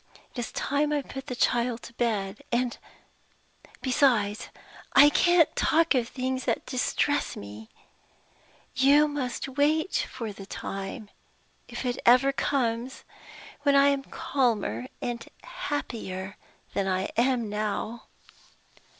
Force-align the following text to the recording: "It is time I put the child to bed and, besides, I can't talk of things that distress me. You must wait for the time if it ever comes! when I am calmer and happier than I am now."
"It 0.33 0.39
is 0.39 0.51
time 0.53 0.91
I 0.91 1.03
put 1.03 1.27
the 1.27 1.35
child 1.35 1.83
to 1.83 1.93
bed 1.93 2.41
and, 2.51 2.75
besides, 3.83 4.49
I 4.93 5.11
can't 5.11 5.55
talk 5.55 5.93
of 5.93 6.07
things 6.09 6.45
that 6.45 6.65
distress 6.65 7.37
me. 7.37 7.69
You 8.73 9.07
must 9.07 9.47
wait 9.47 10.07
for 10.09 10.33
the 10.33 10.47
time 10.47 11.11
if 11.67 11.85
it 11.85 11.99
ever 12.03 12.31
comes! 12.31 13.03
when 13.61 13.75
I 13.75 13.89
am 13.89 14.01
calmer 14.05 14.87
and 15.03 15.23
happier 15.43 16.35
than 16.73 16.87
I 16.87 17.03
am 17.15 17.47
now." 17.47 18.07